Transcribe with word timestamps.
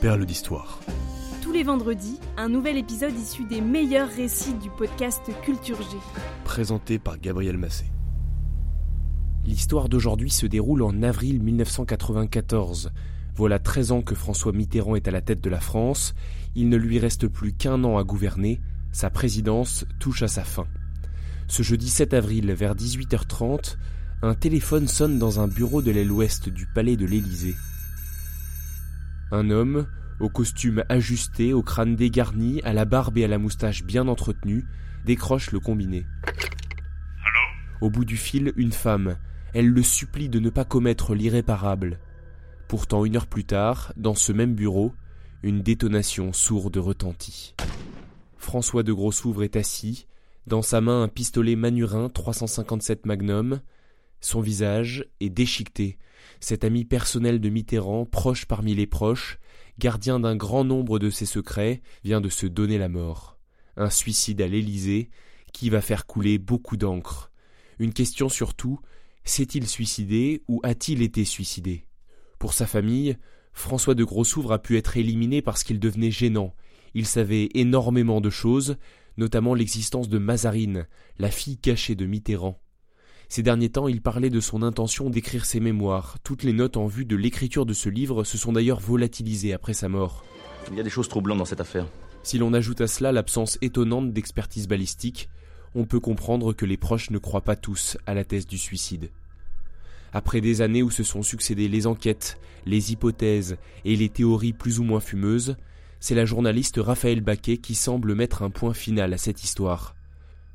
Perle 0.00 0.26
d'histoire. 0.26 0.80
Tous 1.40 1.52
les 1.52 1.62
vendredis, 1.62 2.20
un 2.36 2.50
nouvel 2.50 2.76
épisode 2.76 3.18
issu 3.18 3.44
des 3.44 3.62
meilleurs 3.62 4.10
récits 4.10 4.52
du 4.54 4.68
podcast 4.68 5.22
Culture 5.42 5.80
G. 5.80 5.96
Présenté 6.44 6.98
par 6.98 7.18
Gabriel 7.18 7.56
Massé. 7.56 7.86
L'histoire 9.46 9.88
d'aujourd'hui 9.88 10.28
se 10.30 10.44
déroule 10.44 10.82
en 10.82 11.02
avril 11.02 11.42
1994. 11.42 12.92
Voilà 13.34 13.58
13 13.58 13.92
ans 13.92 14.02
que 14.02 14.14
François 14.14 14.52
Mitterrand 14.52 14.96
est 14.96 15.08
à 15.08 15.12
la 15.12 15.22
tête 15.22 15.40
de 15.40 15.50
la 15.50 15.60
France. 15.60 16.14
Il 16.54 16.68
ne 16.68 16.76
lui 16.76 16.98
reste 16.98 17.26
plus 17.26 17.54
qu'un 17.54 17.82
an 17.82 17.96
à 17.96 18.04
gouverner. 18.04 18.60
Sa 18.92 19.08
présidence 19.08 19.86
touche 19.98 20.22
à 20.22 20.28
sa 20.28 20.44
fin. 20.44 20.66
Ce 21.48 21.62
jeudi 21.62 21.88
7 21.88 22.12
avril, 22.12 22.52
vers 22.52 22.74
18h30, 22.74 23.76
un 24.20 24.34
téléphone 24.34 24.88
sonne 24.88 25.18
dans 25.18 25.40
un 25.40 25.48
bureau 25.48 25.80
de 25.80 25.90
l'aile 25.90 26.12
ouest 26.12 26.50
du 26.50 26.66
palais 26.66 26.96
de 26.96 27.06
l'Élysée. 27.06 27.54
Un 29.32 29.50
homme, 29.50 29.86
au 30.20 30.28
costume 30.28 30.84
ajusté, 30.88 31.52
au 31.52 31.62
crâne 31.62 31.96
dégarni, 31.96 32.62
à 32.62 32.72
la 32.72 32.84
barbe 32.84 33.18
et 33.18 33.24
à 33.24 33.28
la 33.28 33.38
moustache 33.38 33.84
bien 33.84 34.08
entretenue, 34.08 34.64
décroche 35.04 35.52
le 35.52 35.60
combiné. 35.60 36.06
Au 37.80 37.90
bout 37.90 38.04
du 38.04 38.16
fil, 38.16 38.52
une 38.56 38.72
femme. 38.72 39.16
Elle 39.52 39.68
le 39.68 39.82
supplie 39.82 40.28
de 40.28 40.38
ne 40.38 40.50
pas 40.50 40.64
commettre 40.64 41.14
l'irréparable. 41.14 41.98
Pourtant, 42.68 43.04
une 43.04 43.16
heure 43.16 43.26
plus 43.26 43.44
tard, 43.44 43.92
dans 43.96 44.14
ce 44.14 44.32
même 44.32 44.54
bureau, 44.54 44.94
une 45.42 45.62
détonation 45.62 46.32
sourde 46.32 46.76
retentit. 46.76 47.54
François 48.36 48.82
de 48.82 48.92
Grossouvre 48.92 49.42
est 49.42 49.56
assis, 49.56 50.06
dans 50.46 50.62
sa 50.62 50.80
main 50.80 51.02
un 51.02 51.08
pistolet 51.08 51.56
Manurin 51.56 52.08
357 52.08 53.06
Magnum. 53.06 53.60
Son 54.20 54.40
visage 54.40 55.04
est 55.20 55.30
déchiqueté. 55.30 55.98
Cet 56.40 56.64
ami 56.64 56.84
personnel 56.84 57.40
de 57.40 57.48
Mitterrand, 57.48 58.04
proche 58.04 58.46
parmi 58.46 58.74
les 58.74 58.86
proches, 58.86 59.38
gardien 59.78 60.20
d'un 60.20 60.36
grand 60.36 60.64
nombre 60.64 60.98
de 60.98 61.10
ses 61.10 61.26
secrets, 61.26 61.82
vient 62.04 62.20
de 62.20 62.28
se 62.28 62.46
donner 62.46 62.78
la 62.78 62.88
mort. 62.88 63.38
Un 63.76 63.90
suicide 63.90 64.40
à 64.40 64.48
l'Élysée 64.48 65.10
qui 65.52 65.70
va 65.70 65.80
faire 65.80 66.06
couler 66.06 66.38
beaucoup 66.38 66.76
d'encre. 66.76 67.30
Une 67.78 67.92
question 67.92 68.28
surtout, 68.28 68.80
s'est-il 69.24 69.66
suicidé 69.66 70.42
ou 70.48 70.60
a-t-il 70.62 71.02
été 71.02 71.24
suicidé? 71.24 71.86
Pour 72.38 72.52
sa 72.52 72.66
famille, 72.66 73.16
François 73.52 73.94
de 73.94 74.04
Grossouvre 74.04 74.52
a 74.52 74.60
pu 74.60 74.76
être 74.76 74.96
éliminé 74.96 75.42
parce 75.42 75.64
qu'il 75.64 75.80
devenait 75.80 76.10
gênant. 76.10 76.54
Il 76.94 77.06
savait 77.06 77.48
énormément 77.54 78.20
de 78.20 78.30
choses, 78.30 78.76
notamment 79.16 79.54
l'existence 79.54 80.08
de 80.08 80.18
Mazarine, 80.18 80.86
la 81.18 81.30
fille 81.30 81.58
cachée 81.58 81.94
de 81.94 82.06
Mitterrand. 82.06 82.60
Ces 83.28 83.42
derniers 83.42 83.70
temps, 83.70 83.88
il 83.88 84.00
parlait 84.00 84.30
de 84.30 84.40
son 84.40 84.62
intention 84.62 85.10
d'écrire 85.10 85.44
ses 85.44 85.60
mémoires. 85.60 86.16
Toutes 86.22 86.44
les 86.44 86.52
notes 86.52 86.76
en 86.76 86.86
vue 86.86 87.04
de 87.04 87.16
l'écriture 87.16 87.66
de 87.66 87.72
ce 87.72 87.88
livre 87.88 88.24
se 88.24 88.38
sont 88.38 88.52
d'ailleurs 88.52 88.80
volatilisées 88.80 89.52
après 89.52 89.74
sa 89.74 89.88
mort. 89.88 90.24
Il 90.70 90.76
y 90.76 90.80
a 90.80 90.84
des 90.84 90.90
choses 90.90 91.08
troublantes 91.08 91.38
dans 91.38 91.44
cette 91.44 91.60
affaire. 91.60 91.86
Si 92.22 92.38
l'on 92.38 92.54
ajoute 92.54 92.80
à 92.80 92.86
cela 92.86 93.12
l'absence 93.12 93.58
étonnante 93.62 94.12
d'expertise 94.12 94.68
balistique, 94.68 95.28
on 95.74 95.84
peut 95.84 96.00
comprendre 96.00 96.52
que 96.52 96.64
les 96.64 96.76
proches 96.76 97.10
ne 97.10 97.18
croient 97.18 97.42
pas 97.42 97.56
tous 97.56 97.98
à 98.06 98.14
la 98.14 98.24
thèse 98.24 98.46
du 98.46 98.58
suicide. 98.58 99.10
Après 100.12 100.40
des 100.40 100.62
années 100.62 100.82
où 100.82 100.90
se 100.90 101.02
sont 101.02 101.22
succédées 101.22 101.68
les 101.68 101.86
enquêtes, 101.86 102.38
les 102.64 102.92
hypothèses 102.92 103.58
et 103.84 103.96
les 103.96 104.08
théories 104.08 104.52
plus 104.52 104.78
ou 104.80 104.84
moins 104.84 105.00
fumeuses, 105.00 105.56
c'est 106.00 106.14
la 106.14 106.24
journaliste 106.24 106.78
Raphaël 106.78 107.20
Baquet 107.20 107.58
qui 107.58 107.74
semble 107.74 108.14
mettre 108.14 108.42
un 108.42 108.50
point 108.50 108.72
final 108.72 109.12
à 109.12 109.18
cette 109.18 109.44
histoire. 109.44 109.94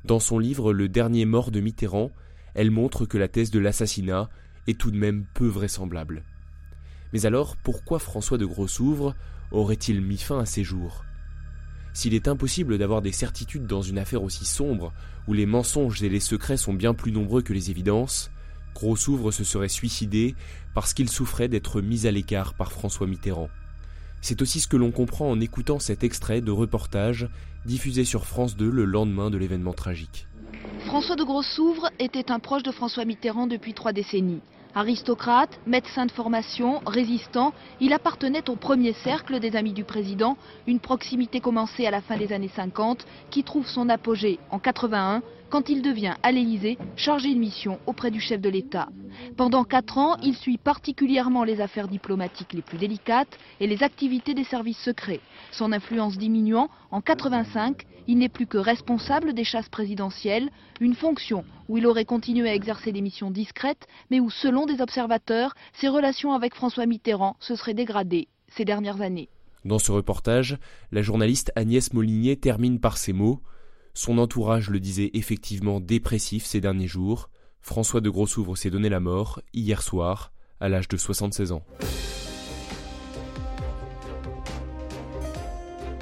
Dans 0.05 0.19
son 0.19 0.39
livre 0.39 0.73
Le 0.73 0.89
dernier 0.89 1.25
mort 1.25 1.51
de 1.51 1.59
Mitterrand, 1.59 2.11
elle 2.53 2.72
montre 2.72 3.06
que 3.06 3.17
la 3.17 3.28
thèse 3.28 3.51
de 3.51 3.59
l'assassinat 3.59 4.29
est 4.67 4.79
tout 4.79 4.91
de 4.91 4.97
même 4.97 5.25
peu 5.34 5.47
vraisemblable. 5.47 6.23
Mais 7.13 7.25
alors, 7.25 7.57
pourquoi 7.57 8.00
François 8.00 8.38
de 8.38 8.45
Grossouvre 8.45 9.16
aurait-il 9.51 10.01
mis 10.01 10.17
fin 10.17 10.39
à 10.39 10.45
ses 10.45 10.63
jours? 10.63 11.03
S'il 11.94 12.13
est 12.13 12.28
impossible 12.28 12.78
d'avoir 12.78 13.01
des 13.01 13.11
certitudes 13.11 13.67
dans 13.67 13.81
une 13.81 13.97
affaire 13.97 14.23
aussi 14.23 14.45
sombre, 14.45 14.94
où 15.28 15.34
les 15.34 15.45
mensonges 15.45 16.01
et 16.03 16.09
les 16.09 16.22
secrets 16.22 16.57
sont 16.57 16.73
bien 16.73 16.94
plus 16.94 17.11
nombreux 17.11 17.41
que 17.41 17.53
les 17.53 17.69
évidences, 17.69 18.31
Grossouvre 18.73 19.31
se 19.31 19.44
serait 19.44 19.67
suicidé 19.67 20.35
parce 20.73 20.94
qu'il 20.94 21.09
souffrait 21.09 21.50
d'être 21.50 21.81
mis 21.81 22.07
à 22.07 22.11
l'écart 22.11 22.53
par 22.53 22.72
François 22.72 23.07
Mitterrand. 23.07 23.50
C'est 24.22 24.41
aussi 24.41 24.59
ce 24.59 24.67
que 24.67 24.78
l'on 24.78 24.91
comprend 24.91 25.29
en 25.29 25.40
écoutant 25.40 25.79
cet 25.79 26.03
extrait 26.03 26.41
de 26.41 26.51
reportage 26.51 27.28
diffusé 27.66 28.06
sur 28.06 28.25
France 28.25 28.56
2 28.56 28.69
le 28.69 28.85
lendemain 28.85 29.29
de 29.29 29.38
l'événement 29.38 29.73
tragique. 29.73 30.28
François 30.91 31.16
de 31.16 31.24
Grossouvre 31.24 31.90
était 32.00 32.34
un 32.34 32.40
proche 32.40 32.63
de 32.63 32.72
François 32.72 33.06
Mitterrand 33.06 33.47
depuis 33.47 33.74
trois 33.74 33.94
décennies. 33.94 34.41
Aristocrate, 34.75 35.57
médecin 35.66 36.06
de 36.06 36.12
formation, 36.12 36.81
résistant, 36.85 37.53
il 37.79 37.94
appartenait 37.94 38.50
au 38.50 38.57
premier 38.57 38.91
cercle 38.91 39.40
des 39.40 39.56
amis 39.56 39.72
du 39.72 39.85
président, 39.85 40.35
une 40.68 40.81
proximité 40.81 41.40
commencée 41.40 41.88
à 41.88 41.91
la 41.91 42.02
fin 42.02 42.18
des 42.18 42.34
années 42.34 42.52
50 42.53 43.06
qui 43.29 43.46
trouve 43.46 43.68
son 43.68 43.88
apogée 43.88 44.38
en 44.50 44.59
81 44.59 45.22
quand 45.51 45.69
il 45.69 45.81
devient 45.81 46.16
à 46.23 46.31
l'Élysée 46.31 46.78
chargé 46.95 47.35
de 47.35 47.39
mission 47.39 47.78
auprès 47.85 48.09
du 48.09 48.19
chef 48.19 48.41
de 48.41 48.50
l'État. 48.50 48.88
Pendant 49.35 49.66
quatre 49.66 49.97
ans, 49.97 50.16
il 50.23 50.35
suit 50.35 50.57
particulièrement 50.57 51.44
les 51.44 51.59
affaires 51.59 51.89
diplomatiques 51.89 52.53
les 52.53 52.62
plus 52.62 52.78
délicates 52.78 53.38
et 53.59 53.67
les 53.67 53.84
activités 53.84 54.34
des 54.34 54.45
services 54.45 54.79
secrets. 54.79 55.19
Son 55.51 55.73
influence 55.73 56.17
diminuant, 56.17 56.69
en 56.90 57.01
85, 57.01 57.85
il 58.07 58.17
n'est 58.17 58.29
plus 58.29 58.47
que 58.47 58.57
responsable 58.57 59.34
des 59.34 59.44
chasses 59.44 59.69
présidentielles, 59.69 60.50
une 60.79 60.95
fonction 60.95 61.44
où 61.67 61.78
il 61.78 61.85
aurait 61.85 62.06
continué 62.06 62.50
à 62.50 62.56
exercer 62.56 62.91
des 62.91 63.01
missions 63.01 63.29
discrètes, 63.29 63.88
mais 64.09 64.19
où, 64.19 64.29
selon 64.29 64.66
des 64.66 64.81
observateurs, 64.81 65.53
ses 65.73 65.90
relations 65.90 66.31
avec 66.31 66.56
François 66.56 66.85
Mitterrand 66.85 67.35
se 67.40 67.56
seraient 67.56 67.73
dégradées 67.73 68.29
ces 68.47 68.66
dernières 68.66 69.01
années. 69.01 69.29
Dans 69.66 69.79
ce 69.79 69.91
reportage, 69.91 70.57
la 70.91 71.01
journaliste 71.01 71.51
Agnès 71.56 71.94
Molinier 71.94 72.38
termine 72.38 72.79
par 72.79 72.97
ces 72.97 73.13
mots 73.13 73.41
son 73.94 74.18
entourage 74.18 74.69
le 74.69 74.79
disait 74.79 75.12
effectivement 75.13 75.79
dépressif 75.79 76.46
ces 76.46 76.62
derniers 76.62 76.88
jours. 76.88 77.29
François 77.62 78.02
de 78.02 78.09
Grossouvre 78.09 78.57
s'est 78.57 78.69
donné 78.69 78.90
la 78.90 79.00
mort 79.00 79.41
hier 79.53 79.81
soir, 79.81 80.31
à 80.59 80.69
l'âge 80.69 80.88
de 80.88 80.97
76 80.97 81.52
ans. 81.52 81.63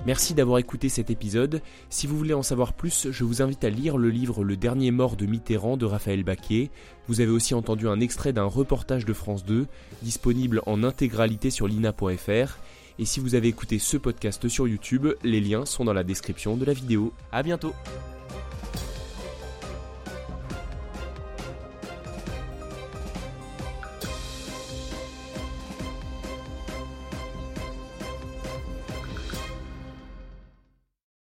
Merci 0.06 0.34
d'avoir 0.34 0.60
écouté 0.60 0.88
cet 0.88 1.10
épisode. 1.10 1.62
Si 1.90 2.08
vous 2.08 2.18
voulez 2.18 2.34
en 2.34 2.42
savoir 2.42 2.74
plus, 2.74 3.12
je 3.12 3.24
vous 3.24 3.42
invite 3.42 3.64
à 3.64 3.70
lire 3.70 3.98
le 3.98 4.10
livre 4.10 4.44
Le 4.44 4.56
dernier 4.56 4.92
mort 4.92 5.18
de 5.18 5.26
Mitterrand 5.26 5.76
de 5.76 5.86
Raphaël 5.86 6.24
Baquet. 6.24 6.72
Vous 7.08 7.22
avez 7.22 7.32
aussi 7.32 7.54
entendu 7.54 7.88
un 7.88 8.00
extrait 8.00 8.34
d'un 8.34 8.46
reportage 8.46 9.06
de 9.06 9.14
France 9.14 9.44
2, 9.46 9.68
disponible 10.02 10.62
en 10.66 10.84
intégralité 10.84 11.52
sur 11.52 11.68
lina.fr. 11.68 12.58
Et 13.00 13.06
si 13.06 13.22
vous 13.22 13.34
avez 13.34 13.48
écouté 13.48 13.80
ce 13.80 13.96
podcast 13.96 14.50
sur 14.50 14.68
YouTube, 14.68 15.08
les 15.24 15.40
liens 15.40 15.66
sont 15.66 15.86
dans 15.86 15.94
la 15.94 16.04
description 16.04 16.58
de 16.58 16.66
la 16.66 16.74
vidéo. 16.74 17.14
À 17.32 17.44
bientôt! 17.44 17.74